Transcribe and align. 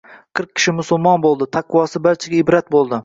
Qirq 0.37 0.47
kishi 0.61 0.71
musulmon 0.77 1.21
boʻldi, 1.25 1.49
taqvosi 1.59 2.03
barchaga 2.09 2.41
ibrat 2.43 2.73
boʻldi 2.79 2.99